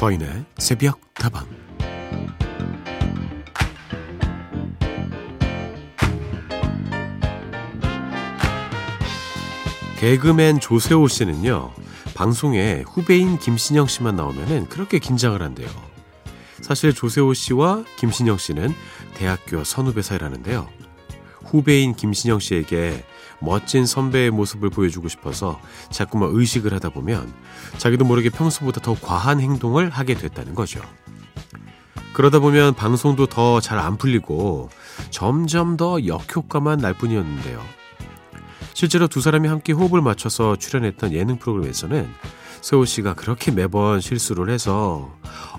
서인의 0.00 0.46
새벽 0.56 0.98
다방. 1.12 1.46
개그맨 9.98 10.60
조세호 10.60 11.06
씨는요 11.06 11.74
방송에 12.14 12.82
후배인 12.88 13.38
김신영 13.38 13.88
씨만 13.88 14.16
나오면은 14.16 14.70
그렇게 14.70 14.98
긴장을 14.98 15.42
한대요. 15.42 15.68
사실 16.62 16.94
조세호 16.94 17.34
씨와 17.34 17.84
김신영 17.98 18.38
씨는 18.38 18.74
대학교 19.16 19.64
선후배 19.64 20.00
사이라는데요. 20.00 20.66
후배인 21.44 21.94
김신영 21.94 22.38
씨에게 22.40 23.04
멋진 23.40 23.86
선배의 23.86 24.30
모습을 24.30 24.70
보여주고 24.70 25.08
싶어서 25.08 25.60
자꾸만 25.90 26.30
의식을 26.32 26.72
하다 26.74 26.90
보면 26.90 27.32
자기도 27.78 28.04
모르게 28.04 28.30
평소보다 28.30 28.80
더 28.80 28.94
과한 29.00 29.40
행동을 29.40 29.90
하게 29.90 30.14
됐다는 30.14 30.54
거죠. 30.54 30.80
그러다 32.12 32.38
보면 32.40 32.74
방송도 32.74 33.26
더 33.26 33.60
잘 33.60 33.78
안 33.78 33.96
풀리고 33.96 34.68
점점 35.10 35.76
더 35.76 36.04
역효과만 36.04 36.78
날 36.78 36.92
뿐이었는데요. 36.94 37.62
실제로 38.74 39.08
두 39.08 39.20
사람이 39.20 39.48
함께 39.48 39.72
호흡을 39.72 40.00
맞춰서 40.02 40.56
출연했던 40.56 41.12
예능 41.12 41.38
프로그램에서는 41.38 42.08
세호 42.60 42.84
씨가 42.84 43.14
그렇게 43.14 43.50
매번 43.50 44.00
실수를 44.00 44.50
해서 44.50 45.10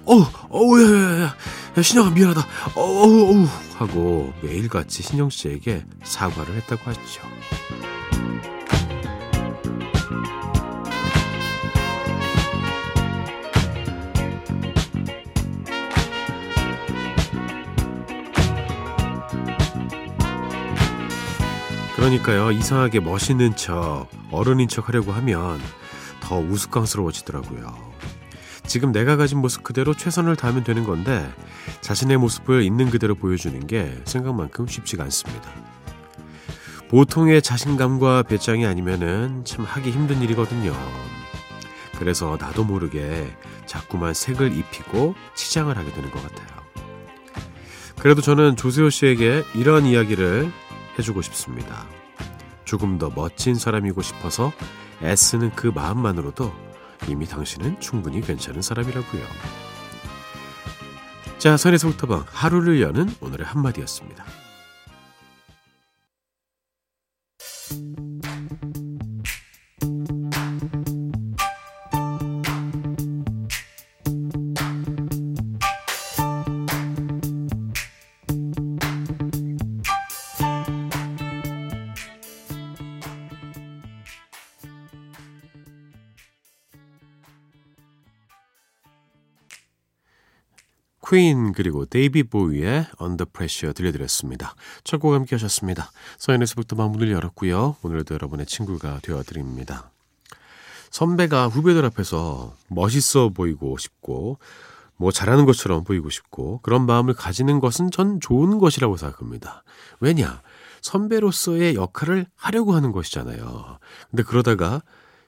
어우 0.05 0.26
어우 0.50 0.82
야야야 0.82 1.36
야, 1.77 1.82
신영아 1.82 2.12
미안하다 2.12 2.48
어우 2.76 3.32
어우 3.32 3.48
하고 3.76 4.34
매일같이 4.41 5.04
신영 5.04 5.30
씨에게 5.30 5.86
사과를 6.04 6.55
했다고 6.55 6.82
하죠. 6.86 7.02
그러니까요 21.96 22.52
이상하게 22.52 22.99
멋있는 22.99 23.55
척 23.55 24.08
어른인 24.32 24.68
척 24.68 24.88
하려고 24.88 25.12
하면 25.12 25.62
더 26.22 26.40
우스꽝스러워지더라고요. 26.40 27.91
지금 28.66 28.91
내가 28.94 29.18
가진 29.18 29.40
모습 29.40 29.64
그대로 29.64 29.94
최선을 29.94 30.38
다하면 30.38 30.64
되는 30.64 30.86
건데 30.86 31.30
자신의 31.82 32.18
모습을 32.18 32.64
있는 32.64 32.90
그대로 32.90 33.16
보여주는 33.16 33.68
게 33.68 34.00
생각만큼 34.05 34.68
쉽지가 34.68 35.04
않습니다. 35.04 35.52
보통의 36.90 37.42
자신감과 37.42 38.24
배짱이 38.24 38.66
아니면은 38.66 39.44
참 39.46 39.66
하기 39.66 39.92
힘든 39.92 40.22
일이거든요. 40.22 40.74
그래서 41.98 42.38
나도 42.40 42.64
모르게 42.64 43.36
자꾸만 43.66 44.14
색을 44.14 44.55
입히고 44.58 45.16
치장을 45.36 45.76
하게 45.77 45.92
되는 45.92 46.10
것 46.12 46.22
같아요. 46.22 46.62
그래도 47.99 48.22
저는 48.22 48.55
조세호 48.55 48.90
씨에게 48.90 49.44
이런 49.54 49.86
이야기를 49.86 50.52
해주고 50.98 51.22
싶습니다. 51.22 51.86
조금 52.66 52.98
더 52.98 53.12
멋진 53.14 53.55
사람이고 53.55 54.02
싶어서 54.02 54.52
애쓰는 55.04 55.52
그 55.55 55.68
마음만으로도 55.68 56.54
이미 57.07 57.26
당신은 57.26 57.80
충분히 57.80 58.21
괜찮은 58.21 58.62
사람이라고요. 58.62 59.24
자, 61.40 61.58
선에서부터 61.58 62.24
하루를 62.27 62.82
여는 62.82 63.10
오늘의 63.20 63.46
한마디였습니다. 63.46 64.24
퀸 91.12 91.52
그리고 91.52 91.86
데이비 91.86 92.24
보이의 92.24 92.88
Under 93.02 93.26
Pressure 93.26 93.74
들려드렸습니다. 93.74 94.56
첫 94.86 95.02
곡 95.02 95.14
함께 95.14 95.36
하셨습니다. 95.36 95.92
서연에서부터 96.18 96.78
문을 96.88 97.12
열었고요. 97.12 97.76
오늘도 97.82 98.14
여러분의 98.14 98.46
친구가 98.46 99.00
되어드립니다. 99.04 99.92
선배가 100.90 101.50
후배들 101.50 101.84
앞에서 101.84 102.56
멋있어 102.70 103.28
보이고 103.30 103.78
싶고 103.78 104.40
뭐 104.96 105.12
잘하는 105.12 105.46
것처럼 105.46 105.84
보이고 105.84 106.10
싶고 106.10 106.62
그런 106.64 106.86
마음을 106.86 107.14
가지는 107.14 107.60
것은 107.60 107.92
전 107.92 108.22
좋은 108.22 108.58
것이라고 108.58 108.96
생각합니다. 108.96 109.64
왜냐? 110.00 110.42
선배로서의 110.80 111.76
역할을 111.76 112.26
하려고 112.38 112.74
하는 112.74 112.94
것이잖아요. 112.94 113.80
근데 114.10 114.24
그러다가 114.24 114.82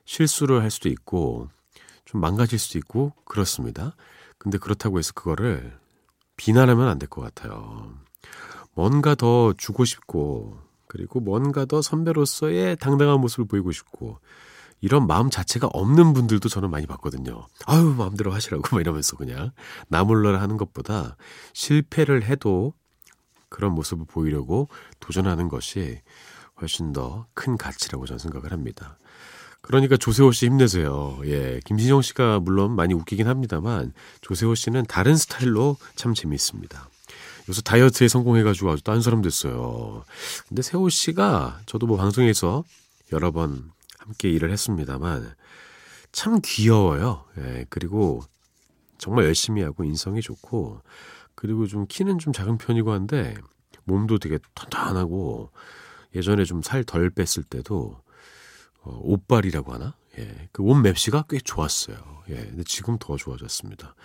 실수를 0.06 0.62
할 0.62 0.72
수도 0.72 0.88
있고 0.88 1.50
좀 2.06 2.22
망가질 2.22 2.58
수도 2.58 2.78
있고 2.78 3.12
그렇습니다. 3.26 3.96
근데 4.44 4.58
그렇다고 4.58 5.00
해서 5.00 5.14
그거를 5.14 5.78
비난하면 6.38 6.88
안 6.88 7.00
될 7.00 7.08
것 7.10 7.22
같아요. 7.22 7.94
뭔가 8.76 9.16
더 9.16 9.54
주고 9.58 9.86
싶고, 9.86 10.60
그리고 10.88 11.20
뭔가 11.20 11.66
더 11.66 11.82
선배로서의 11.82 12.78
당당한 12.78 13.20
모습을 13.22 13.46
보이고 13.46 13.72
싶고, 13.72 14.20
이런 14.82 15.08
마음 15.08 15.30
자체가 15.30 15.68
없는 15.68 16.14
분들도 16.14 16.50
저는 16.50 16.70
많이 16.70 16.86
봤거든요. 16.88 17.48
아유, 17.66 17.94
마음대로 17.98 18.34
하시라고, 18.34 18.64
막 18.72 18.82
이러면서 18.82 19.16
그냥. 19.16 19.52
나몰라라 19.88 20.42
하는 20.42 20.58
것보다 20.58 21.16
실패를 21.54 22.24
해도 22.24 22.74
그런 23.50 23.74
모습을 23.74 24.06
보이려고 24.08 24.68
도전하는 25.00 25.48
것이 25.48 26.02
훨씬 26.60 26.92
더 26.92 27.28
큰 27.34 27.58
가치라고 27.58 28.06
저는 28.08 28.20
생각을 28.20 28.52
합니다. 28.52 28.98
그러니까 29.64 29.96
조세호 29.96 30.34
씨 30.34 30.46
힘내세요. 30.48 31.20
예. 31.24 31.62
김신영 31.66 32.02
씨가 32.02 32.42
물론 32.42 32.76
많이 32.76 32.94
웃기긴 32.94 33.28
합니다만 33.28 33.94
조세호 34.22 34.56
씨는 34.56 34.86
다른 34.88 35.16
스타일로 35.16 35.78
참 35.96 36.14
재미있습니다. 36.14 36.90
요새 37.50 37.62
다이어트에 37.62 38.10
성공해가지고 38.10 38.72
아주 38.72 38.84
딴 38.84 39.02
사람 39.02 39.22
됐어요. 39.22 40.04
근데 40.50 40.62
세호 40.62 40.90
씨가 40.90 41.62
저도 41.66 41.88
뭐 41.88 41.98
방송에서 41.98 42.66
여러 43.14 43.32
번 43.32 43.72
함께 44.00 44.30
일을 44.30 44.52
했습니다만 44.52 45.34
참 46.12 46.42
귀여워요. 46.44 47.24
예. 47.38 47.66
그리고 47.70 48.22
정말 48.98 49.26
열심히 49.26 49.62
하고 49.64 49.86
인성이 49.86 50.22
좋고 50.22 50.82
그리고 51.36 51.68
좀 51.68 51.86
키는 51.88 52.20
좀 52.20 52.34
작은 52.34 52.58
편이고 52.58 52.92
한데 52.92 53.34
몸도 53.86 54.20
되게 54.20 54.40
탄탄하고 54.56 55.52
예전에 56.16 56.44
좀 56.44 56.62
살 56.62 56.84
덜 56.84 57.10
뺐을 57.10 57.44
때도 57.50 58.03
어, 58.84 59.00
옷발이라고 59.04 59.74
하나? 59.74 59.96
예. 60.20 60.50
그 60.52 60.64
옷 60.64 60.78
맵시가 60.78 61.26
꽤 61.30 61.40
좋았어요. 61.40 61.98
예. 62.30 62.36
근데 62.36 62.64
지금 62.66 62.98
더 63.00 63.18
좋아졌습니다. 63.18 63.96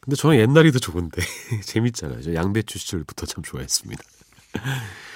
근데 0.00 0.16
저는 0.16 0.38
옛날이 0.38 0.72
더 0.72 0.78
좋은데. 0.78 1.20
재밌잖아요. 1.64 2.22
저 2.22 2.34
양배추 2.34 2.78
시절부터 2.78 3.26
참 3.26 3.42
좋아했습니다. 3.42 4.02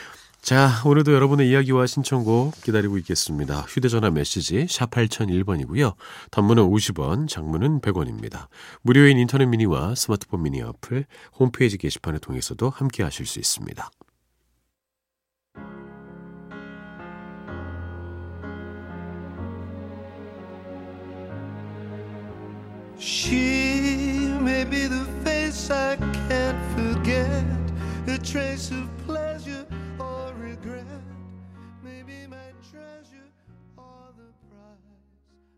자, 0.43 0.83
오늘도 0.84 1.12
여러분의 1.12 1.49
이야기와 1.49 1.87
신청곡 1.87 2.61
기다리고 2.62 2.99
있겠습니다. 2.99 3.61
휴대전화 3.61 4.11
메시지 4.11 4.67
샵 4.69 4.91
8001번이고요. 4.91 5.94
단문은 6.33 6.65
50원, 6.65 7.29
장문은 7.29 7.81
100원입니다. 7.81 8.49
무료인 8.83 9.19
인터넷 9.19 9.47
미니와 9.47 9.94
스마트폰 9.94 10.43
미니 10.43 10.61
어플, 10.61 11.06
홈페이지 11.39 11.79
게시판을 11.79 12.19
통해서도 12.19 12.71
함께 12.71 13.05
하실 13.05 13.25
수 13.25 13.39
있습니다. 13.39 13.89
She 23.02 24.31
may 24.40 24.64
be 24.64 24.87
the 24.87 25.04
face 25.25 25.70
I 25.72 25.96
can't 26.28 26.62
forget, 26.76 27.44
a 28.06 28.16
trace 28.16 28.70
of 28.70 28.87
pleasure 29.04 29.66
or 29.99 30.32
regret. 30.38 30.87
Maybe 31.82 32.28
my 32.28 32.54
treasure 32.62 33.26
or 33.76 34.14
the 34.16 34.31
price 34.46 34.87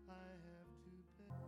I 0.09 0.25
have 0.41 0.65
to 0.73 0.97
pay. 1.29 1.45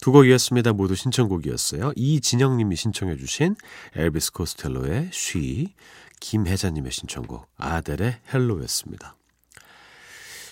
두 0.00 0.10
곡이었습니다. 0.10 0.72
모두 0.72 0.96
신청곡이었어요. 0.96 1.92
이진영님이 1.94 2.74
신청해주신 2.74 3.54
엘비스 3.94 4.32
코스텔로의 4.32 5.10
쉬, 5.12 5.74
김혜자님의 6.18 6.90
신청곡 6.90 7.48
아델의 7.56 8.16
헬로였습니다. 8.34 9.14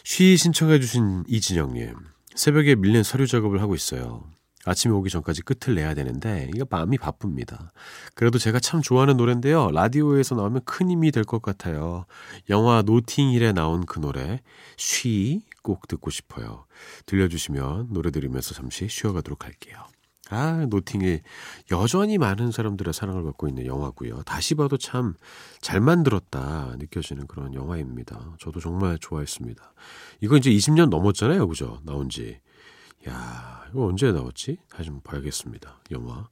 쉬 0.04 0.36
신청해주신 0.36 1.24
이진영님. 1.28 1.94
새벽에 2.34 2.74
밀린 2.74 3.02
서류 3.02 3.26
작업을 3.26 3.60
하고 3.60 3.74
있어요. 3.74 4.24
아침에 4.66 4.92
오기 4.92 5.08
전까지 5.08 5.40
끝을 5.42 5.74
내야 5.74 5.94
되는데 5.94 6.50
이거 6.54 6.66
마음이 6.68 6.98
바쁩니다. 6.98 7.72
그래도 8.14 8.38
제가 8.38 8.60
참 8.60 8.82
좋아하는 8.82 9.16
노래인데요. 9.16 9.70
라디오에서 9.70 10.34
나오면 10.34 10.62
큰 10.64 10.90
힘이 10.90 11.12
될 11.12 11.24
것 11.24 11.40
같아요. 11.40 12.04
영화 12.50 12.82
노팅힐에 12.82 13.52
나온 13.52 13.86
그 13.86 14.00
노래 14.00 14.40
쉬 14.76 15.42
꼭 15.62 15.88
듣고 15.88 16.10
싶어요. 16.10 16.64
들려주시면 17.06 17.88
노래 17.92 18.10
들으면서 18.10 18.54
잠시 18.54 18.88
쉬어가도록 18.88 19.44
할게요. 19.44 19.76
아, 20.30 20.66
노팅이 20.68 21.20
여전히 21.72 22.18
많은 22.18 22.50
사람들의 22.52 22.92
사랑을 22.94 23.22
받고 23.24 23.48
있는 23.48 23.66
영화고요. 23.66 24.22
다시 24.22 24.54
봐도 24.54 24.76
참 24.76 25.14
잘 25.60 25.80
만들었다 25.80 26.74
느껴지는 26.78 27.26
그런 27.26 27.54
영화입니다. 27.54 28.34
저도 28.38 28.60
정말 28.60 28.98
좋아했습니다. 28.98 29.74
이거 30.20 30.36
이제 30.36 30.50
20년 30.50 30.88
넘었잖아요. 30.88 31.46
그죠? 31.48 31.80
나온 31.84 32.08
지. 32.08 32.40
야, 33.08 33.64
이거 33.70 33.86
언제 33.86 34.10
나왔지? 34.12 34.58
다시 34.70 34.86
좀 34.86 35.00
봐야겠습니다. 35.02 35.80
영화. 35.90 36.28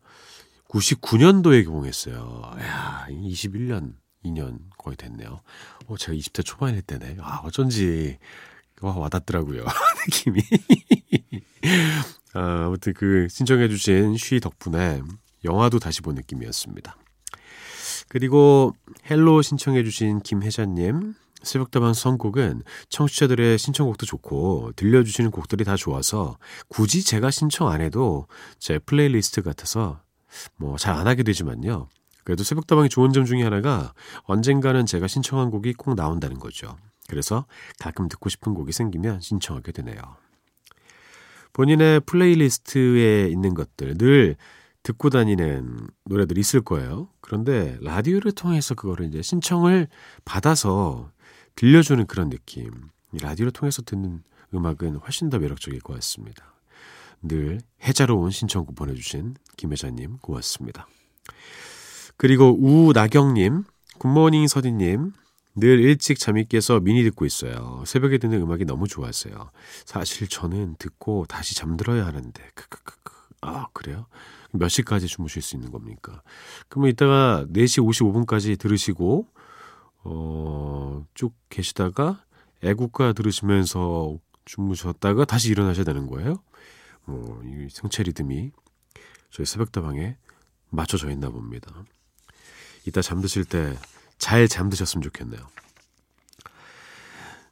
99년도에 0.69 1.65
개봉했어요. 1.65 2.43
야, 2.61 3.07
21년, 3.11 3.95
2년 4.25 4.61
거의 4.77 4.97
됐네요. 4.97 5.41
어, 5.87 5.97
제가 5.97 6.17
20대 6.17 6.45
초반일 6.45 6.83
때네. 6.83 7.17
아, 7.21 7.41
어쩐지 7.45 8.19
와, 8.81 8.97
와닿더라고요. 8.97 9.65
느낌이. 10.07 10.43
아, 12.35 12.65
아무튼 12.67 12.93
그 12.95 13.27
신청해주신 13.31 14.17
쉬 14.17 14.41
덕분에 14.41 15.03
영화도 15.45 15.79
다시 15.79 16.03
본 16.03 16.15
느낌이었습니다. 16.17 16.97
그리고 18.09 18.75
Hello 19.11 19.43
신청해주신 19.43 20.21
김혜자님. 20.21 21.15
새벽다방 21.41 21.95
선곡은 21.95 22.63
청취자들의 22.89 23.59
신청곡도 23.59 24.07
좋고 24.07 24.73
들려주시는 24.75 25.31
곡들이 25.31 25.63
다 25.65 25.77
좋아서 25.77 26.37
굳이 26.67 27.05
제가 27.05 27.31
신청 27.31 27.69
안 27.69 27.81
해도 27.81 28.27
제 28.59 28.81
플레이리스트 28.81 29.43
같아서 29.43 30.01
뭐 30.57 30.77
잘 30.77 30.97
안 30.97 31.07
하게 31.07 31.23
되지만요. 31.23 31.89
그래도 32.25 32.43
새벽다방이 32.43 32.89
좋은 32.89 33.13
점 33.13 33.25
중에 33.25 33.45
하나가 33.45 33.95
언젠가는 34.25 34.85
제가 34.85 35.07
신청한 35.07 35.51
곡이 35.53 35.75
꼭 35.75 35.95
나온다는 35.95 36.41
거죠. 36.41 36.77
그래서 37.09 37.47
가끔 37.79 38.09
듣고 38.09 38.29
싶은 38.29 38.53
곡이 38.53 38.73
생기면 38.73 39.21
신청하게 39.21 39.71
되네요. 39.71 39.97
본인의 41.59 42.03
playlist에 42.07 43.27
있는 43.27 43.53
것들 43.53 43.99
늘 43.99 44.37
듣고 44.85 45.11
다니는 45.11 45.89
노래들이 46.05 46.39
있을 46.39 46.61
거예요. 46.61 47.09
그런데 47.21 47.77
라디오를 47.81 48.31
통해서 48.31 48.77
그거를 48.77 49.07
이제 49.07 49.23
신청을 49.23 49.89
받아서 50.25 51.11
들려주는 51.57 52.07
그런 52.07 52.31
느낌. 52.31 52.71
라디오를 53.21 53.51
통해서 53.51 53.83
듣는 53.83 54.23
음악은 54.55 54.99
훨씬 54.99 55.31
더 55.31 55.41
매력적일 55.41 55.81
것 55.81 55.95
같습니다. 55.95 56.55
늘 57.23 57.61
혜자로운 57.83 58.31
신청곡 58.31 58.77
보내주신 58.77 59.35
김혜자님 59.57 60.19
고맙습니다. 60.19 60.87
그리고 62.17 62.57
우나경님, 62.57 63.65
good 63.99 64.16
morning 64.16 64.47
서디님, 64.47 65.11
늘 65.59 65.81
일찍 65.81 66.19
잠이 66.19 66.45
깨서 66.47 66.81
미니 66.81 67.03
듣고 67.05 67.27
있어요. 67.27 67.83
새벽에 67.87 68.19
듣는 68.19 68.41
음악이 68.43 68.65
너무 68.65 68.87
좋았어요. 68.87 69.51
사실 69.85 70.29
저는 70.29 70.77
듣고 70.79 71.27
다시 71.27 71.55
잠들어야 71.55 72.07
하는데, 72.07 72.43
크크크크. 72.55 73.13
아, 73.41 73.67
그래요? 73.73 74.07
몇 74.53 74.69
시까지 74.69 75.07
주무실 75.07 75.43
수 75.43 75.57
있는 75.57 75.71
겁니까? 75.71 76.23
그러면 76.69 76.91
이따가 76.91 77.45
4시 77.53 77.85
55분까지 78.27 78.59
들으시고, 78.59 79.27
어, 80.05 81.07
쭉 81.15 81.35
계시다가 81.49 82.25
애국가 82.63 83.13
들으시면서 83.13 84.19
주무셨다가 84.45 85.25
다시 85.25 85.51
일어나셔야 85.51 85.85
되는 85.85 86.07
거예요? 86.07 86.43
뭐, 87.05 87.43
이 87.45 87.69
생체 87.71 88.03
리듬이 88.03 88.53
저희 89.31 89.45
새벽다방에 89.47 90.17
맞춰져 90.71 91.11
있나 91.11 91.31
봅니다. 91.31 91.85
이따 92.87 93.03
잠드실 93.03 93.45
때 93.45 93.77
잘 94.19 94.49
잠드셨으면 94.49 95.03
좋겠네요. 95.03 95.41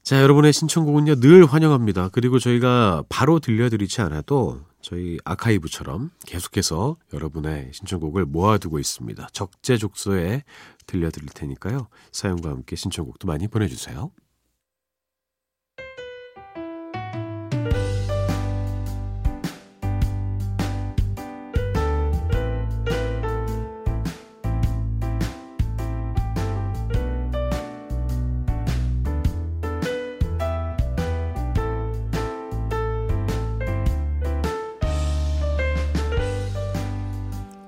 자, 0.02 0.22
여러분의 0.22 0.52
신청곡은요, 0.52 1.16
늘 1.16 1.44
환영합니다. 1.46 2.10
그리고 2.10 2.38
저희가 2.38 3.02
바로 3.08 3.40
들려드리지 3.40 4.02
않아도 4.02 4.60
저희 4.80 5.18
아카이브처럼 5.24 6.12
계속해서 6.26 6.96
여러분의 7.12 7.72
신청곡을 7.72 8.24
모아두고 8.24 8.78
있습니다. 8.78 9.26
적재적소에 9.32 10.44
들려드릴 10.86 11.30
테니까요. 11.30 11.88
사연과 12.12 12.50
함께 12.50 12.76
신청곡도 12.76 13.26
많이 13.26 13.48
보내주세요. 13.48 14.12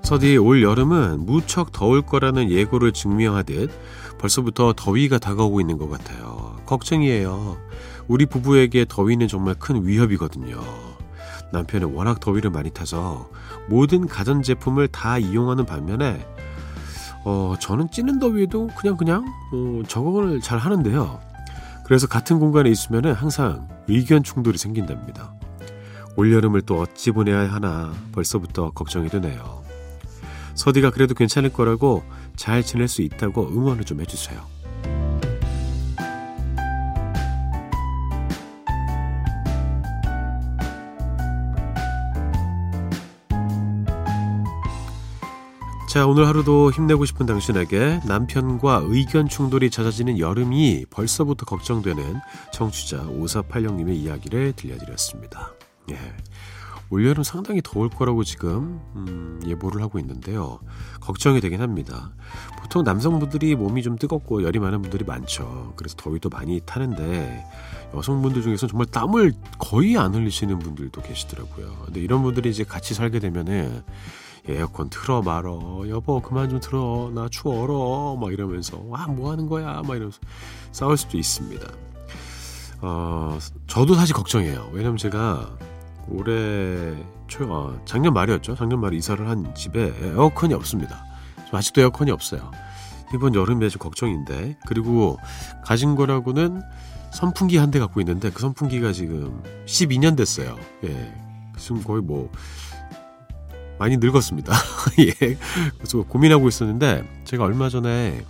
서디 0.09 0.37
올 0.37 0.63
여름은 0.63 1.27
무척 1.27 1.71
더울 1.71 2.01
거라는 2.01 2.49
예고를 2.49 2.93
증명하듯 2.93 3.69
벌써부터 4.17 4.73
더위가 4.75 5.19
다가오고 5.19 5.61
있는 5.61 5.77
것 5.77 5.87
같아요. 5.87 6.55
걱정이에요. 6.65 7.57
우리 8.07 8.25
부부에게 8.25 8.87
더위는 8.89 9.27
정말 9.27 9.53
큰 9.53 9.85
위협이거든요. 9.85 10.59
남편은 11.51 11.93
워낙 11.93 12.19
더위를 12.19 12.49
많이 12.49 12.71
타서 12.71 13.29
모든 13.69 14.07
가전제품을 14.07 14.87
다 14.87 15.19
이용하는 15.19 15.67
반면에 15.67 16.25
어, 17.23 17.53
저는 17.59 17.91
찌는 17.91 18.17
더위에도 18.17 18.71
그냥 18.79 18.97
그냥 18.97 19.25
어, 19.53 19.83
적응을 19.87 20.41
잘 20.41 20.57
하는데요. 20.57 21.19
그래서 21.85 22.07
같은 22.07 22.39
공간에 22.39 22.71
있으면 22.71 23.13
항상 23.13 23.67
의견 23.87 24.23
충돌이 24.23 24.57
생긴답니다. 24.57 25.35
올여름을 26.15 26.63
또 26.63 26.79
어찌 26.81 27.11
보내야 27.11 27.53
하나 27.53 27.93
벌써부터 28.11 28.71
걱정이 28.71 29.07
되네요. 29.09 29.58
서디가 30.59 30.91
그래도 30.91 31.15
괜찮을 31.15 31.53
거라고 31.53 32.03
잘 32.35 32.63
지낼 32.63 32.89
수 32.89 33.01
있다고 33.01 33.47
응원을 33.47 33.85
좀 33.85 34.01
해주세요. 34.01 34.45
자, 45.89 46.05
오늘 46.05 46.27
하루도 46.27 46.71
힘내고 46.71 47.05
싶은 47.05 47.25
당신에게 47.25 48.01
남편과 48.05 48.83
의견 48.85 49.29
충돌이 49.29 49.71
잦아지는 49.71 50.19
여름이 50.19 50.87
벌써부터 50.89 51.45
걱정되는 51.45 52.19
청취자 52.51 53.05
5486님의 53.05 53.95
이야기를 53.95 54.53
들려드렸습니다. 54.57 55.53
예. 55.91 55.97
올여름 56.91 57.23
상당히 57.23 57.61
더울 57.63 57.89
거라고 57.89 58.23
지금 58.23 58.79
음, 58.95 59.39
예보를 59.45 59.81
하고 59.81 59.99
있는데요. 59.99 60.59
걱정이 61.01 61.39
되긴 61.39 61.61
합니다. 61.61 62.11
보통 62.59 62.83
남성분들이 62.83 63.55
몸이 63.55 63.83
좀 63.83 63.95
뜨겁고 63.97 64.43
열이 64.43 64.59
많은 64.59 64.81
분들이 64.81 65.05
많죠. 65.05 65.73
그래서 65.75 65.95
더위도 65.97 66.29
많이 66.29 66.59
타는데 66.65 67.45
여성분들 67.93 68.41
중에서는 68.41 68.69
정말 68.69 68.87
땀을 68.87 69.33
거의 69.59 69.97
안 69.97 70.15
흘리시는 70.15 70.57
분들도 70.59 71.01
계시더라고요. 71.01 71.75
근데 71.85 71.99
이런 72.01 72.23
분들이 72.23 72.49
이제 72.49 72.63
같이 72.63 72.93
살게 72.93 73.19
되면은 73.19 73.83
에어컨 74.47 74.89
틀어 74.89 75.21
말어 75.21 75.83
여보 75.89 76.21
그만 76.21 76.49
좀 76.49 76.59
틀어 76.59 77.11
나 77.13 77.27
추워러 77.29 78.17
막 78.19 78.33
이러면서 78.33 78.81
와 78.87 79.05
뭐 79.05 79.31
하는 79.31 79.47
거야 79.47 79.81
막 79.85 79.89
이러면서 79.95 80.19
싸울 80.71 80.97
수도 80.97 81.17
있습니다. 81.19 81.67
어 82.81 83.37
저도 83.67 83.93
사실 83.95 84.15
걱정해요. 84.15 84.69
왜냐면 84.71 84.97
제가 84.97 85.55
올해 86.11 86.95
초, 87.27 87.45
어, 87.53 87.79
작년 87.85 88.13
말이었죠. 88.13 88.55
작년 88.55 88.79
말에 88.81 88.97
이사를 88.97 89.27
한 89.27 89.53
집에 89.55 89.93
에어컨이 90.01 90.53
없습니다. 90.53 91.03
아직도 91.51 91.81
에어컨이 91.81 92.11
없어요. 92.11 92.51
이번 93.13 93.33
여름에 93.35 93.69
좀 93.69 93.79
걱정인데. 93.79 94.57
그리고 94.67 95.17
가진 95.63 95.95
거라고는 95.95 96.61
선풍기 97.11 97.57
한 97.57 97.71
대 97.71 97.79
갖고 97.79 97.99
있는데 98.01 98.29
그 98.29 98.39
선풍기가 98.39 98.91
지금 98.93 99.41
12년 99.65 100.15
됐어요. 100.15 100.55
예. 100.83 101.13
지금 101.57 101.83
거의 101.83 102.01
뭐 102.01 102.31
많이 103.79 103.97
늙었습니다. 103.97 104.53
예. 104.99 105.37
그래서 105.77 106.03
고민하고 106.03 106.47
있었는데 106.47 107.03
제가 107.25 107.43
얼마 107.45 107.69
전에 107.69 108.23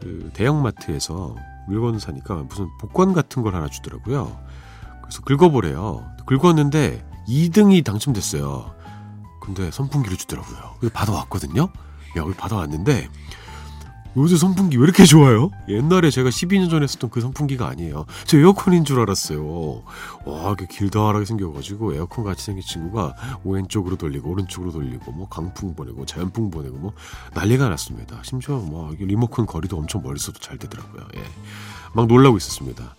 그 0.00 0.30
대형마트에서 0.34 1.34
물건 1.66 1.98
사니까 1.98 2.34
무슨 2.48 2.68
복권 2.78 3.14
같은 3.14 3.42
걸 3.42 3.54
하나 3.54 3.68
주더라고요. 3.68 4.36
그래서 5.04 5.22
긁어보래요. 5.22 6.04
긁었는데 6.26 7.04
2등이 7.28 7.84
당첨됐어요. 7.84 8.74
근데 9.40 9.70
선풍기를 9.70 10.16
주더라고요. 10.16 10.90
받아왔거든요. 10.92 11.62
야, 11.62 11.70
여기 12.16 12.34
받아왔는데 12.34 13.08
요새 14.16 14.36
선풍기 14.36 14.76
왜 14.76 14.84
이렇게 14.84 15.04
좋아요? 15.04 15.50
옛날에 15.68 16.08
제가 16.10 16.30
12년 16.30 16.70
전에 16.70 16.86
썼던 16.86 17.10
그 17.10 17.20
선풍기가 17.20 17.66
아니에요. 17.66 18.06
저 18.26 18.38
에어컨인 18.38 18.84
줄 18.84 19.00
알았어요. 19.00 19.82
와, 20.24 20.52
이게 20.52 20.66
길다랗게 20.70 21.24
생겨가지고 21.24 21.94
에어컨 21.94 22.24
같이 22.24 22.44
생긴 22.44 22.62
친구가 22.64 23.14
왼쪽으로 23.44 23.96
돌리고 23.96 24.30
오른쪽으로 24.30 24.70
돌리고 24.70 25.10
뭐 25.12 25.28
강풍 25.28 25.74
보내고 25.74 26.06
자연풍 26.06 26.50
보내고 26.50 26.78
뭐 26.78 26.92
난리가 27.34 27.68
났습니다. 27.68 28.20
심지어 28.22 28.58
뭐 28.58 28.94
리모컨 28.98 29.46
거리도 29.46 29.76
엄청 29.76 30.02
멀리서도 30.02 30.38
잘 30.38 30.58
되더라고요. 30.58 31.08
예. 31.16 31.22
막 31.92 32.06
놀라고 32.06 32.36
있었습니다. 32.36 32.94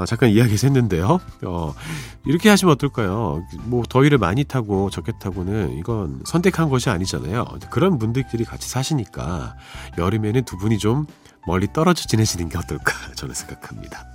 아, 0.00 0.06
잠깐 0.06 0.30
이야기해서 0.30 0.66
했는데요. 0.68 1.20
어, 1.44 1.74
이렇게 2.24 2.48
하시면 2.48 2.72
어떨까요? 2.72 3.44
뭐 3.64 3.82
더위를 3.88 4.16
많이 4.16 4.44
타고 4.44 4.88
적게 4.88 5.12
타고는 5.20 5.76
이건 5.76 6.22
선택한 6.24 6.70
것이 6.70 6.88
아니잖아요. 6.88 7.46
그런 7.70 7.98
분들끼리 7.98 8.44
같이 8.44 8.68
사시니까 8.68 9.56
여름에는 9.98 10.44
두 10.44 10.56
분이 10.56 10.78
좀 10.78 11.06
멀리 11.46 11.66
떨어져 11.72 12.06
지내시는 12.06 12.48
게 12.48 12.56
어떨까 12.56 12.94
저는 13.14 13.34
생각합니다. 13.34 14.06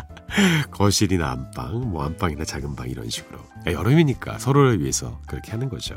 거실이나 0.70 1.30
안방, 1.30 1.90
뭐 1.90 2.04
안방이나 2.04 2.44
작은 2.44 2.76
방 2.76 2.88
이런 2.88 3.08
식으로. 3.08 3.38
여름이니까 3.66 4.38
서로를 4.38 4.80
위해서 4.80 5.18
그렇게 5.26 5.50
하는 5.50 5.68
거죠. 5.70 5.96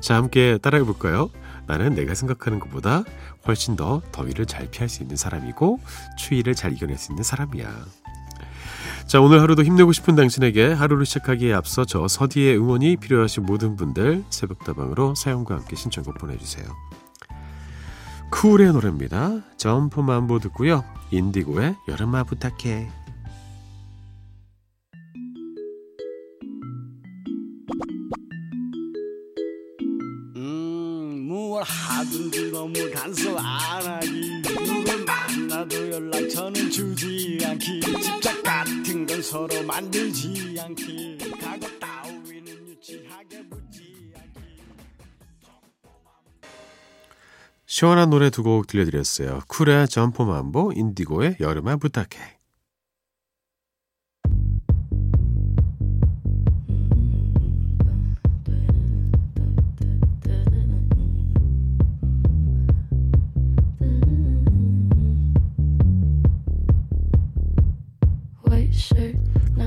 자, 0.00 0.16
함께 0.16 0.58
따라해 0.58 0.84
볼까요? 0.84 1.30
나는 1.66 1.94
내가 1.94 2.14
생각하는 2.14 2.60
것보다 2.60 3.04
훨씬 3.46 3.76
더 3.76 4.02
더위를 4.12 4.46
잘 4.46 4.70
피할 4.70 4.88
수 4.88 5.02
있는 5.02 5.16
사람이고 5.16 5.80
추위를 6.18 6.54
잘 6.54 6.72
이겨낼 6.72 6.98
수 6.98 7.12
있는 7.12 7.22
사람이야. 7.22 7.84
자, 9.06 9.20
오늘 9.20 9.40
하루도 9.42 9.64
힘내고 9.64 9.92
싶은 9.92 10.16
당신에게 10.16 10.72
하루를 10.72 11.04
시작하기에 11.04 11.52
앞서 11.52 11.84
저 11.84 12.08
서디의 12.08 12.56
응원이 12.56 12.96
필요하신 12.96 13.44
모든 13.44 13.76
분들 13.76 14.24
새벽다방으로 14.30 15.14
사연과 15.14 15.56
함께 15.56 15.76
신청곡 15.76 16.18
보내주세요. 16.18 16.64
쿨의 18.30 18.72
노래입니다. 18.72 19.42
점프 19.58 20.00
만보 20.00 20.38
듣고요. 20.40 20.84
인디고의 21.10 21.76
여름아 21.86 22.24
부탁해. 22.24 23.03
하든지 32.04 32.50
너무 32.50 32.72
간섭 32.92 33.36
안 33.38 33.82
하기. 33.82 34.42
누굴 34.42 35.04
만나도 35.04 35.90
연락처는 35.92 36.70
주지 36.70 37.38
않기. 37.44 37.80
집착 37.80 38.42
같은 38.42 39.06
건 39.06 39.22
서로 39.22 39.62
만들지 39.62 40.56
않기. 40.60 41.18
과거 41.40 41.66
따위는 41.78 42.68
유치하게 42.68 43.42
묻지 43.42 44.12
않기. 44.16 44.40
시원한 47.66 48.10
노래 48.10 48.30
두 48.30 48.42
곡 48.42 48.66
들려드렸어요. 48.66 49.40
쿨의 49.48 49.88
점포만보 49.88 50.72
인디고의 50.76 51.38
여름아 51.40 51.76
부탁해 51.76 52.33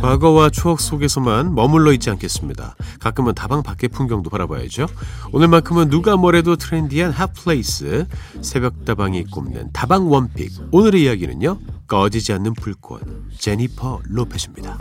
과거와 0.02 0.50
추억 0.50 0.80
속에서만 0.80 1.56
머물러 1.56 1.92
있지 1.94 2.10
않겠습니다. 2.10 2.76
가끔은 3.00 3.34
다방 3.34 3.64
밖의 3.64 3.90
풍경도 3.90 4.30
바라봐야죠. 4.30 4.88
오늘만큼은 5.32 5.90
누가 5.90 6.16
뭐래도 6.18 6.56
트렌디한 6.56 7.12
hot 7.12 7.48
place 7.48 8.08
새벽 8.42 8.86
다방이 8.86 9.26
꼽는 9.26 9.72
다방 9.74 10.10
one 10.10 10.28
pick 10.28 10.52
오늘의 10.72 11.04
이야기는요. 11.04 11.60
꺼지지 11.88 12.34
않는 12.34 12.54
불꽃 12.54 13.02
제니퍼 13.38 14.02
로페즈입니다. 14.10 14.78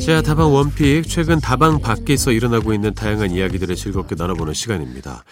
자, 0.00 0.20
다방 0.20 0.52
one 0.52 0.72
pick. 0.72 1.06
최근 1.06 1.38
다방 1.38 1.80
밖에서 1.80 2.32
일어나고 2.32 2.74
있는 2.74 2.92
다양한 2.92 3.30
이야기들을 3.30 3.76
즐겁게 3.76 4.16
나눠보는 4.16 4.52
시간입니다. 4.52 5.22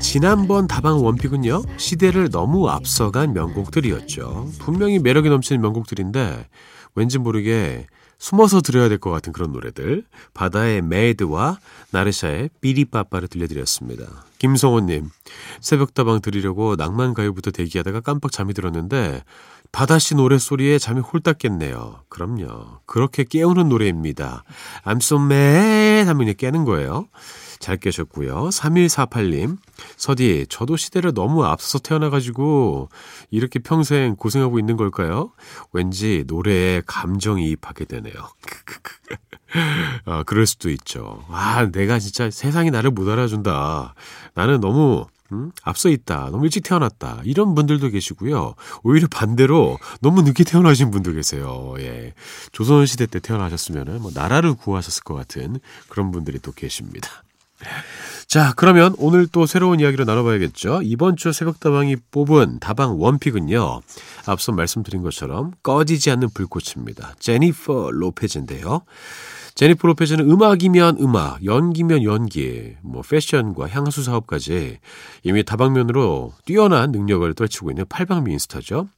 지난번 0.00 0.66
다방 0.66 1.04
one 1.04 1.18
pick은요, 1.18 1.64
시대를 1.76 2.30
너무 2.30 2.70
앞서간 2.70 3.34
명곡들이었죠. 3.34 4.50
분명히 4.58 4.98
매력이 4.98 5.28
넘치는 5.28 5.60
명곡들인데, 5.60 6.48
왠지 6.94 7.18
모르게 7.18 7.86
숨어서 8.18 8.62
들어야 8.62 8.88
될 8.88 8.96
것 8.98 9.10
같은 9.10 9.34
그런 9.34 9.52
노래들. 9.52 10.04
바다의 10.32 10.80
MAD와 10.80 11.58
나르샤의 11.90 12.48
삐리빠빠를 12.62 13.28
들려드렸습니다. 13.28 14.24
김성호님, 14.38 15.10
새벽다방 15.60 16.22
들으려고 16.22 16.74
낭만가요부터 16.76 17.50
대기하다가 17.50 18.00
깜빡 18.00 18.32
잠이 18.32 18.54
들었는데, 18.54 19.22
바다씨 19.72 20.14
노래소리에 20.14 20.78
잠이 20.78 21.00
홀딱 21.00 21.38
깼네요. 21.38 22.00
그럼요. 22.08 22.80
그렇게 22.86 23.24
깨우는 23.24 23.68
노래입니다. 23.68 24.44
I'm 24.84 24.96
so 24.96 25.22
mad 25.22 26.08
하면 26.08 26.34
깨는 26.34 26.64
거예요. 26.64 27.06
잘 27.58 27.76
깨셨고요. 27.76 28.48
3148님, 28.50 29.58
서디, 29.96 30.46
저도 30.48 30.76
시대를 30.76 31.12
너무 31.12 31.44
앞서서 31.44 31.80
태어나가지고 31.80 32.88
이렇게 33.30 33.58
평생 33.58 34.14
고생하고 34.16 34.58
있는 34.58 34.76
걸까요? 34.76 35.32
왠지 35.72 36.24
노래에 36.26 36.82
감정이입하게 36.86 37.84
되네요. 37.86 38.14
아, 40.04 40.22
그럴 40.24 40.46
수도 40.46 40.70
있죠. 40.70 41.24
아, 41.28 41.68
내가 41.72 41.98
진짜 41.98 42.30
세상이 42.30 42.70
나를 42.70 42.90
못 42.90 43.08
알아준다. 43.08 43.94
나는 44.34 44.60
너무 44.60 45.06
음? 45.32 45.52
앞서 45.62 45.88
있다. 45.88 46.30
너무 46.30 46.44
일찍 46.44 46.62
태어났다. 46.62 47.20
이런 47.24 47.54
분들도 47.54 47.88
계시고요. 47.90 48.54
오히려 48.82 49.08
반대로 49.10 49.78
너무 50.00 50.22
늦게 50.22 50.44
태어나신 50.44 50.90
분도 50.90 51.12
계세요. 51.12 51.74
예. 51.78 52.14
조선시대 52.52 53.06
때 53.06 53.20
태어나셨으면 53.20 54.00
뭐 54.00 54.10
나라를 54.14 54.54
구하셨을 54.54 55.02
것 55.04 55.14
같은 55.14 55.58
그런 55.88 56.10
분들이 56.10 56.38
또 56.38 56.52
계십니다. 56.52 57.22
자, 58.26 58.52
그러면 58.56 58.94
오늘 58.98 59.26
또 59.26 59.46
새로운 59.46 59.80
이야기를 59.80 60.04
나눠봐야겠죠. 60.04 60.80
이번 60.82 61.16
주 61.16 61.32
새벽다방이 61.32 61.96
뽑은 62.10 62.60
다방 62.60 63.00
원픽은요. 63.00 63.80
앞서 64.26 64.52
말씀드린 64.52 65.02
것처럼 65.02 65.52
꺼지지 65.62 66.10
않는 66.10 66.28
불꽃입니다. 66.34 67.14
제니퍼 67.18 67.90
로페즈인데요. 67.90 68.82
제니퍼 69.58 69.88
로페즈는 69.88 70.30
음악이면 70.30 70.98
음악, 71.00 71.44
연기면 71.44 72.04
연기, 72.04 72.76
뭐 72.80 73.02
패션과 73.02 73.68
향수 73.68 74.04
사업까지 74.04 74.78
이미 75.24 75.42
다방면으로 75.42 76.32
뛰어난 76.44 76.92
능력을 76.92 77.34
떨치고 77.34 77.72
있는 77.72 77.84
팔방미인 77.88 78.38
스타죠. 78.38 78.88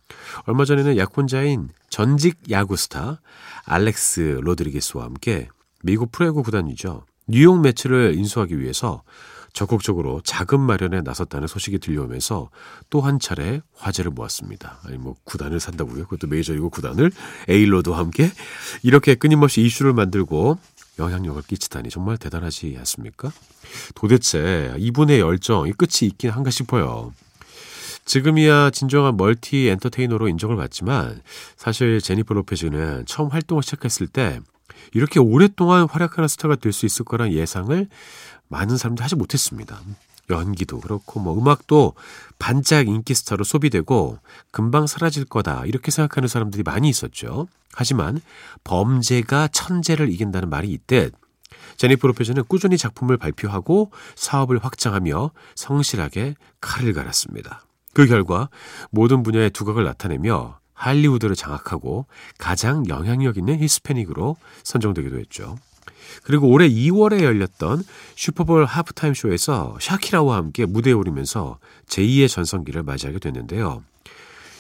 얼마 0.45 0.67
전에는 0.67 0.99
약혼자인 0.99 1.71
전직 1.89 2.51
야구 2.51 2.77
스타 2.77 3.23
알렉스 3.65 4.41
로드리게스와 4.43 5.05
함께 5.05 5.49
미국 5.83 6.13
프로야구 6.13 6.43
구단이죠. 6.43 7.07
뉴욕 7.27 7.59
메츠를 7.63 8.17
인수하기 8.19 8.61
위해서 8.61 9.03
적극적으로 9.53 10.21
자금 10.25 10.61
마련에 10.61 11.01
나섰다는 11.03 11.49
소식이 11.49 11.79
들려오면서 11.79 12.51
또 12.89 13.01
한 13.01 13.19
차례 13.19 13.63
화제를 13.77 14.11
모았습니다. 14.11 14.79
아니 14.85 14.99
뭐 14.99 15.17
구단을 15.25 15.59
산다고요? 15.59 16.05
그것도 16.05 16.27
메이저리그 16.29 16.69
구단을 16.69 17.11
에이로드와 17.49 17.95
함께 17.95 18.31
이렇게 18.83 19.15
끊임없이 19.15 19.63
이슈를 19.63 19.95
만들고 19.95 20.59
영향력을 20.99 21.41
끼치다니 21.43 21.89
정말 21.89 22.19
대단하지 22.19 22.77
않습니까? 22.81 23.33
도대체 23.95 24.75
이분의 24.79 25.21
열정이 25.21 25.73
끝이 25.73 26.09
있긴 26.09 26.31
한가 26.31 26.51
싶어요. 26.51 27.13
지금이야 28.05 28.71
진정한 28.71 29.17
멀티 29.17 29.69
엔터테이너로 29.69 30.29
인정을 30.29 30.57
받지만 30.57 31.23
사실 31.57 32.01
제니퍼 32.01 32.35
로페즈는 32.35 33.05
처음 33.07 33.29
활동을 33.29 33.63
시작했을 33.63 34.09
때 34.09 34.41
이렇게 34.93 35.21
오랫동안 35.21 35.87
활약하는 35.89 36.29
스타가 36.29 36.57
될 36.57 36.73
수 36.73 36.87
있을 36.87 37.05
거란 37.05 37.33
예상을 37.33 37.89
많은 38.49 38.77
사람들이 38.77 39.03
하지 39.03 39.17
못했습니다. 39.17 39.81
연기도 40.31 40.79
그렇고 40.79 41.19
뭐 41.19 41.37
음악도 41.37 41.95
반짝 42.39 42.87
인기 42.87 43.15
스타로 43.15 43.43
소비되고 43.43 44.19
금방 44.53 44.87
사라질 44.87 45.25
거다 45.25 45.65
이렇게 45.67 45.91
생각하는 45.91 46.29
사람들이 46.29 46.63
많이 46.63 46.89
있었죠. 46.89 47.49
하지만 47.73 48.21
범죄가 48.63 49.49
천재를 49.49 50.11
이긴다는 50.13 50.49
말이 50.49 50.71
있듯 50.71 51.15
제니퍼 51.77 52.07
로페즈는 52.09 52.45
꾸준히 52.45 52.79
작품을 52.79 53.17
발표하고 53.17 53.91
사업을 54.15 54.59
확장하며 54.59 55.33
성실하게 55.57 56.35
칼을 56.61 56.93
갈았습니다. 56.93 57.65
그 57.93 58.07
결과 58.07 58.49
모든 58.91 59.25
분야의 59.25 59.51
두각을 59.51 59.83
나타내며 59.83 60.60
할리우드를 60.81 61.37
장악하고 61.37 62.07
가장 62.39 62.89
영향력 62.89 63.37
있는 63.37 63.59
히스패닉으로 63.61 64.37
선정되기도 64.65 65.19
했죠. 65.19 65.57
그리고 66.25 66.49
올해 66.49 66.69
2월에 66.69 67.23
열렸던 67.23 67.85
슈퍼볼 68.17 68.65
하프타임 68.65 69.15
쇼에서 69.15 69.77
샤키라와 69.81 70.37
함께 70.37 70.67
무대에 70.67 70.93
오르면서 70.93 71.59
제2의 71.87 72.29
전성기를 72.29 72.83
맞이하게 72.83 73.19
됐는데요. 73.19 73.83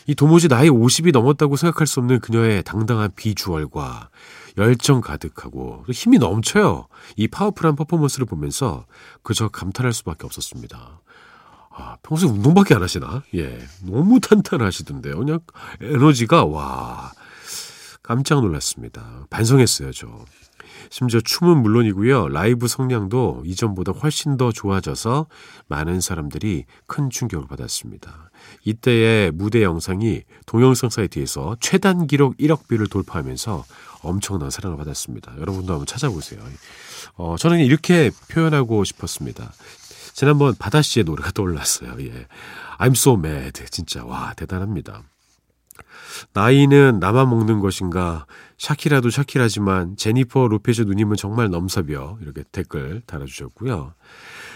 이 0.06 0.14
도무지 0.14 0.48
나이 0.48 0.68
50이 0.68 1.12
넘었다고 1.12 1.56
생각할 1.56 1.86
수 1.86 2.00
없는 2.00 2.20
그녀의 2.20 2.62
당당한 2.64 3.10
비주얼과 3.14 4.10
열정 4.58 5.00
가득하고 5.00 5.84
힘이 5.90 6.18
넘쳐요. 6.18 6.86
이 7.16 7.28
파워풀한 7.28 7.76
퍼포먼스를 7.76 8.26
보면서 8.26 8.86
그저 9.22 9.48
감탄할 9.48 9.92
수밖에 9.92 10.26
없었습니다. 10.26 11.00
아, 11.70 11.96
평소에 12.02 12.28
운동밖에 12.28 12.74
안 12.74 12.82
하시나? 12.82 13.22
예. 13.34 13.58
너무 13.82 14.20
탄탄하시던데요. 14.20 15.16
그냥 15.18 15.40
에너지가, 15.80 16.44
와. 16.44 17.12
깜짝 18.02 18.40
놀랐습니다. 18.40 19.26
반성했어요, 19.30 19.92
저. 19.92 20.24
심지어 20.90 21.20
춤은 21.20 21.62
물론이고요. 21.62 22.28
라이브 22.28 22.66
성량도 22.66 23.42
이전보다 23.46 23.92
훨씬 23.92 24.36
더 24.36 24.50
좋아져서 24.50 25.26
많은 25.68 26.00
사람들이 26.00 26.64
큰 26.86 27.10
충격을 27.10 27.46
받았습니다. 27.46 28.30
이때의 28.64 29.30
무대 29.30 29.62
영상이 29.62 30.22
동영상 30.46 30.90
사이트에서 30.90 31.56
최단 31.60 32.08
기록 32.08 32.36
1억 32.38 32.66
뷰를 32.66 32.88
돌파하면서 32.88 33.64
엄청난 34.02 34.50
사랑을 34.50 34.76
받았습니다. 34.78 35.34
여러분도 35.38 35.72
한번 35.74 35.86
찾아보세요. 35.86 36.40
어, 37.14 37.36
저는 37.38 37.60
이렇게 37.60 38.10
표현하고 38.30 38.82
싶었습니다. 38.82 39.52
지난번 40.20 40.54
바다 40.58 40.82
씨의 40.82 41.04
노래가 41.04 41.30
떠올랐어요. 41.30 41.96
예. 42.00 42.26
I'm 42.76 42.90
so 42.90 43.14
mad. 43.14 43.64
진짜, 43.70 44.04
와, 44.04 44.34
대단합니다. 44.34 45.02
나이는 46.34 46.98
나만 47.00 47.30
먹는 47.30 47.60
것인가? 47.60 48.26
샤키라도 48.58 49.08
샤키라지만 49.08 49.96
제니퍼 49.96 50.48
로페즈 50.48 50.82
누님은 50.82 51.16
정말 51.16 51.48
넘사벽 51.48 52.20
이렇게 52.20 52.44
댓글 52.52 53.00
달아주셨고요. 53.06 53.94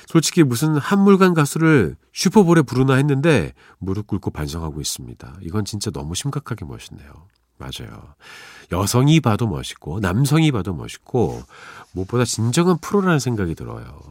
솔직히 0.06 0.42
무슨 0.42 0.76
한물간 0.76 1.32
가수를 1.32 1.96
슈퍼볼에 2.12 2.60
부르나 2.60 2.96
했는데 2.96 3.54
무릎 3.78 4.06
꿇고 4.06 4.32
반성하고 4.32 4.82
있습니다. 4.82 5.38
이건 5.40 5.64
진짜 5.64 5.90
너무 5.90 6.14
심각하게 6.14 6.66
멋있네요. 6.66 7.08
맞아요. 7.56 8.14
여성이 8.70 9.20
봐도 9.20 9.46
멋있고 9.46 10.00
남성이 10.00 10.52
봐도 10.52 10.74
멋있고 10.74 11.42
무엇보다 11.92 12.26
진정한 12.26 12.76
프로라는 12.82 13.18
생각이 13.18 13.54
들어요. 13.54 14.02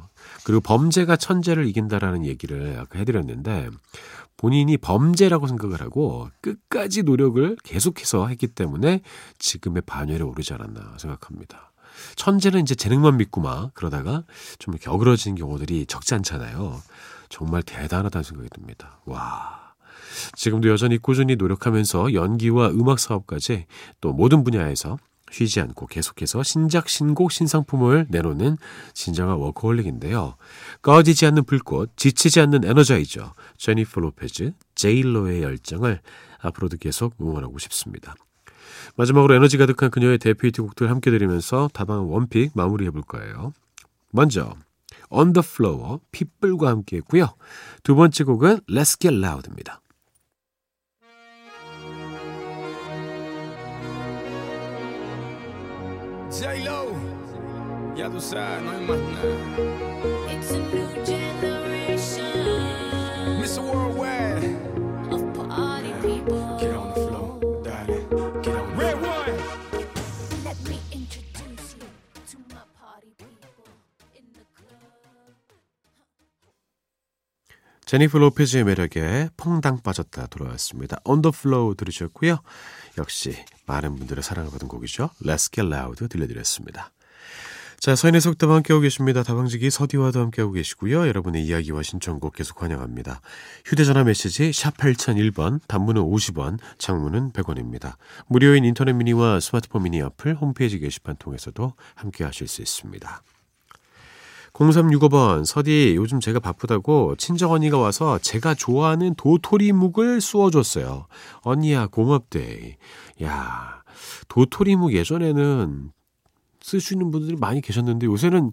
그리고 0.46 0.62
범죄가 0.62 1.16
천재를 1.16 1.68
이긴다라는 1.68 2.26
얘기를 2.26 2.78
아까 2.80 3.00
해드렸는데 3.00 3.70
본인이 4.38 4.78
범죄라고 4.78 5.48
생각을 5.48 5.82
하고 5.82 6.30
끝까지 6.42 7.04
노력을 7.04 7.56
계속해서 7.64 8.28
했기 8.28 8.48
때문에 8.48 9.02
지금의 9.40 9.84
반열에 9.86 10.22
오르지 10.22 10.54
않았나 10.54 10.98
생각합니다. 10.98 11.72
천재는 12.16 12.62
이제 12.62 12.76
재능만 12.76 13.18
믿고 13.18 13.42
막 13.42 13.72
그러다가 13.74 14.24
좀 14.60 14.74
이렇게 14.74 14.90
어그러지는 14.90 15.36
경우들이 15.36 15.86
적지 15.86 16.16
않잖아요. 16.16 16.82
정말 17.30 17.64
대단하다는 17.64 18.24
생각이 18.24 18.50
듭니다. 18.50 19.00
와. 19.06 19.74
지금도 20.36 20.70
여전히 20.70 20.98
꾸준히 20.98 21.36
노력하면서 21.36 22.14
연기와 22.14 22.70
음악 22.70 23.00
사업까지 23.00 23.66
또 24.02 24.14
모든 24.14 24.44
분야에서 24.44 24.98
쉬지 25.34 25.60
않고 25.60 25.88
계속해서 25.88 26.44
신작, 26.44 26.88
신곡, 26.88 27.32
신상품을 27.32 28.06
내놓는 28.10 28.58
진정한 28.94 29.38
워커홀릭인데요. 29.38 30.36
꺼지지 30.84 31.26
않는 31.26 31.44
불꽃, 31.46 31.92
지치지 31.98 32.40
않는 32.42 32.64
에너자이저, 32.64 33.34
제니퍼 33.58 34.00
로페즈, 34.00 34.54
제일로의 34.76 35.42
열정을 35.42 36.00
앞으로도 36.40 36.78
계속 36.78 37.16
응원하고 37.20 37.58
싶습니다. 37.58 38.16
마지막으로 38.96 39.34
에너지 39.34 39.58
가득한 39.58 39.90
그녀의 39.90 40.20
대표 40.20 40.48
히트곡들 40.48 40.90
함께 40.90 41.10
들으면서 41.10 41.70
다방한 41.74 42.06
원픽 42.06 42.52
마무리해 42.54 42.92
볼 42.92 43.02
거예요. 43.02 43.54
먼저 44.12 44.54
Floor, 45.12 46.00
핏불과 46.12 46.70
함께 46.70 46.98
했고요. 46.98 47.34
두 47.82 47.96
번째 47.96 48.24
곡은 48.24 48.60
Let's 48.70 49.00
Get 49.00 49.16
Loud입니다. 49.16 49.82
J-Lo, 56.34 56.88
ya 57.96 58.10
tú 58.10 58.20
sabes, 58.20 58.64
no 58.64 58.72
hay 58.72 58.88
más 58.88 58.98
nada. 58.98 59.63
제니퍼 77.94 78.18
로페즈의 78.18 78.64
매력에 78.64 79.30
퐁당 79.38 79.84
빠졌다 79.84 80.26
돌아왔습니다. 80.26 80.98
Floor 81.06 81.76
들으셨고요. 81.76 82.40
역시 82.98 83.36
많은 83.68 83.98
분들의 83.98 84.24
사랑을 84.24 84.50
받은 84.50 84.68
곡이죠. 84.68 85.12
Let's 85.22 85.54
Get 85.54 85.72
Loud 85.72 86.08
들려드렸습니다. 86.08 86.90
자, 87.78 87.96
서인의 87.96 88.20
속담 88.20 88.50
함께하고 88.50 88.82
계십니다. 88.82 89.22
다방지기 89.22 89.70
서디와도 89.70 90.22
함께하고 90.22 90.54
계시고요. 90.54 91.08
여러분의 91.08 91.46
이야기와 91.46 91.84
신청곡 91.84 92.34
계속 92.34 92.64
환영합니다. 92.64 93.22
휴대전화 93.64 94.06
메시지 94.06 94.52
샵 94.52 94.76
8001번, 94.78 95.60
단문은 95.68 96.02
50원, 96.02 96.58
장문은 96.80 97.32
100원입니다. 97.34 97.98
무료인 98.26 98.66
인터넷 98.66 98.94
미니와 98.94 99.40
스마트폰 99.40 99.84
미니 99.84 100.02
어플 100.02 100.34
홈페이지 100.34 100.80
게시판 100.80 101.18
통해서도 101.18 101.74
함께하실 101.94 102.48
수 102.48 102.64
있습니다. 102.64 103.22
0365번, 104.54 105.46
서디, 105.46 105.94
요즘 105.96 106.20
제가 106.20 106.40
바쁘다고 106.40 107.16
친정 107.18 107.52
언니가 107.52 107.80
와서 107.80 108.20
제가 108.20 108.54
좋아하는 108.54 109.16
도토리묵을 109.16 110.22
쑤어줬어요. 110.22 111.08
언니야, 111.42 111.88
고맙대. 111.88 112.78
야, 113.24 113.84
도토리묵 114.28 114.94
예전에는 114.94 115.92
쓰시는 116.62 117.12
분들이 117.12 117.36
많이 117.36 117.62
계셨는데 117.62 118.06
요새는 118.06 118.52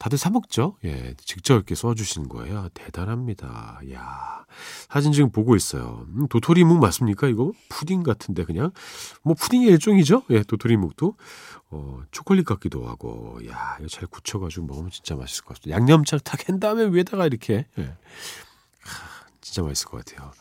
다들 0.00 0.16
사 0.16 0.30
먹죠? 0.30 0.78
예, 0.82 1.14
직접 1.18 1.56
이렇게 1.56 1.74
써주시는 1.74 2.30
거예요. 2.30 2.70
대단합니다. 2.72 3.80
야 3.92 4.46
사진 4.88 5.12
지금 5.12 5.30
보고 5.30 5.54
있어요. 5.56 6.06
음, 6.08 6.26
도토리묵 6.26 6.80
맞습니까? 6.80 7.28
이거 7.28 7.52
푸딩 7.68 8.02
같은데 8.02 8.44
그냥 8.46 8.70
뭐 9.22 9.34
푸딩의 9.34 9.68
일종이죠? 9.68 10.22
예, 10.30 10.42
도토리묵도 10.42 11.16
어 11.72 12.02
초콜릿 12.12 12.46
같기도 12.46 12.88
하고, 12.88 13.40
야 13.46 13.76
이거 13.78 13.88
잘 13.88 14.06
굳혀가지고 14.06 14.66
먹으면 14.66 14.90
진짜 14.90 15.14
맛있을 15.16 15.44
것 15.44 15.58
같아요. 15.58 15.74
양념장 15.74 16.18
탁 16.24 16.48
한 16.48 16.58
다음에 16.60 16.86
위에다가 16.86 17.26
이렇게 17.26 17.66
예, 17.78 17.82
하, 17.82 19.26
진짜 19.42 19.62
맛있을 19.62 19.90
것 19.90 20.02
같아요. 20.02 20.32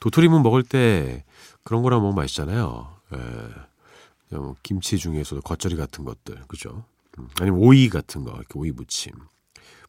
도토리묵 0.00 0.42
먹을 0.42 0.64
때 0.64 1.24
그런 1.62 1.82
거랑 1.82 2.00
먹으면 2.00 2.16
맛있잖아요. 2.16 2.92
예. 3.14 4.36
뭐 4.36 4.56
김치 4.64 4.98
중에서도 4.98 5.42
겉절이 5.42 5.76
같은 5.76 6.04
것들, 6.04 6.42
그죠? 6.48 6.84
음, 7.18 7.28
아니면 7.40 7.60
오이 7.60 7.88
같은 7.88 8.24
거, 8.24 8.32
이렇게 8.32 8.58
오이 8.58 8.70
무침 8.70 9.12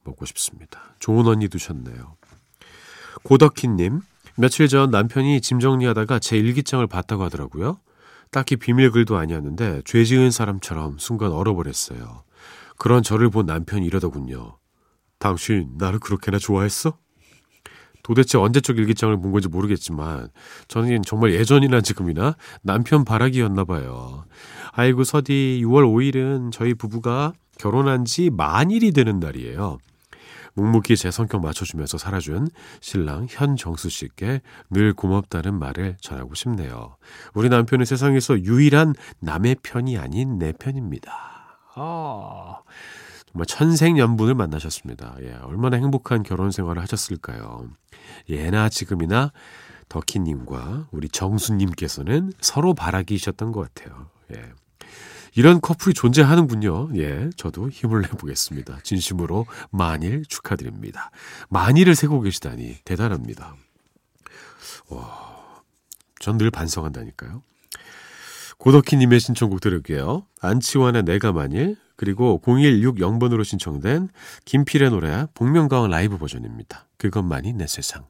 먹고 0.04 0.26
싶습니다. 0.26 0.96
좋은 1.00 1.26
언니 1.28 1.48
두셨네요. 1.48 2.18
고덕희님, 3.24 4.02
며칠 4.36 4.68
전 4.68 4.89
남편이 4.92 5.42
짐 5.42 5.60
정리하다가 5.60 6.20
제 6.20 6.38
일기장을 6.38 6.86
봤다고 6.88 7.24
하더라고요. 7.24 7.80
딱히 8.32 8.56
비밀글도 8.56 9.18
아니었는데 9.18 9.82
죄 9.86 10.04
지은 10.06 10.32
사람처럼 10.32 10.98
순간 11.00 11.32
얼어버렸어요. 11.32 12.24
그런 12.78 13.04
저를 13.04 13.30
본 13.30 13.46
남편이 13.48 13.86
이러더군요. 13.86 14.58
당신 15.18 15.74
나를 15.78 16.00
그렇게나 16.00 16.38
좋아했어? 16.38 16.98
도대체 18.10 18.39
언제적 18.39 18.80
일기장을 18.80 19.15
본 19.22 19.32
건지 19.32 19.48
모르겠지만 19.48 20.30
저는 20.67 21.04
정말 21.04 21.32
예전이나 21.32 21.82
지금이나 21.82 22.36
남편 22.63 23.06
바라기였나 23.06 23.65
봐요. 23.65 24.26
아이고 24.72 25.04
서디 25.04 25.62
6월 25.63 25.84
5일은 25.84 26.52
저희 26.52 26.74
부부가 26.74 27.34
결혼한 27.60 28.06
지 28.06 28.32
만일이 28.32 28.93
되는 28.93 29.19
날이에요. 29.19 29.78
묵묵히 30.56 30.98
제 30.98 31.12
성격 31.12 31.43
맞춰주면서 31.43 32.00
살아준 32.00 32.48
신랑 32.82 33.28
현정수 33.30 33.91
씨께 33.91 34.41
늘 34.72 34.93
고맙다는 34.93 35.60
말을 35.60 35.98
전하고 36.02 36.34
싶네요. 36.34 36.98
우리 37.36 37.48
남편은 37.48 37.86
세상에서 37.86 38.39
유일한 38.39 38.95
남의 39.19 39.58
편이 39.62 40.00
아닌 40.00 40.39
내 40.39 40.52
편입니다. 40.52 41.60
아, 41.76 42.58
정말 43.32 43.46
천생연분을 43.46 44.34
만나셨습니다. 44.36 45.15
예, 45.22 45.34
얼마나 45.44 45.78
행복한 45.78 46.24
결혼 46.24 46.52
생활을 46.52 46.82
하셨을까요? 46.82 47.70
예나 48.28 48.70
지금이나 48.70 49.32
덕희님과 49.89 50.88
우리 50.92 51.10
정수님께서는 51.10 52.34
서로 52.42 52.74
바라기셨던 52.74 53.52
것 53.52 53.74
같아요. 53.74 54.10
예. 54.36 54.52
이런 55.36 55.62
커플이 55.62 55.94
존재하는군요. 55.94 56.89
예, 56.96 57.30
저도 57.38 57.70
힘을 57.70 58.02
내보겠습니다. 58.02 58.80
진심으로 58.84 59.46
만일 59.70 60.26
축하드립니다. 60.26 61.12
만일을 61.50 61.96
세고 61.96 62.22
계시다니 62.22 62.78
대단합니다. 62.84 63.56
와, 64.89 65.30
전 66.20 66.38
늘 66.38 66.50
반성한다니까요. 66.52 67.44
고덕희님의 68.60 69.19
신청곡 69.19 69.62
들을게요. 69.62 70.26
안치환의 70.41 71.04
내가 71.04 71.32
만일 71.32 71.78
그리고 71.95 72.41
0160번으로 72.45 73.43
신청된 73.43 74.10
김필의 74.45 74.91
노래 74.91 75.26
복면가왕 75.34 75.89
라이브 75.89 76.17
버전입니다. 76.17 76.88
그것만이 76.98 77.54
내 77.54 77.67
세상. 77.67 78.06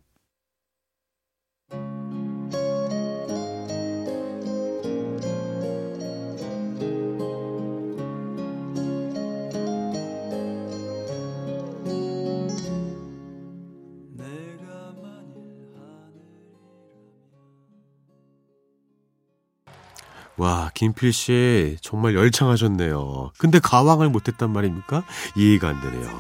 와, 20.40 20.72
김필 20.74 21.12
씨 21.12 21.78
정말 21.82 22.16
열창하셨네요. 22.16 23.32
근데 23.38 23.60
가왕을 23.60 24.10
못했단 24.10 24.52
말입니까? 24.52 25.04
이해가 25.36 25.68
안 25.68 25.82
되네요. 25.82 26.20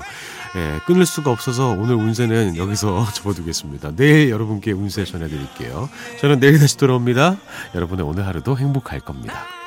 예, 0.57 0.79
끊을 0.85 1.05
수가 1.05 1.31
없어서 1.31 1.69
오늘 1.69 1.95
운세는 1.95 2.57
여기서 2.57 3.07
접어두겠습니다. 3.13 3.95
내일 3.95 4.29
여러분께 4.29 4.73
운세 4.73 5.05
전해드릴게요. 5.05 5.89
저는 6.19 6.39
내일 6.39 6.59
다시 6.59 6.77
돌아옵니다. 6.77 7.37
여러분의 7.75 8.05
오늘 8.05 8.27
하루도 8.27 8.57
행복할 8.57 8.99
겁니다. 8.99 9.58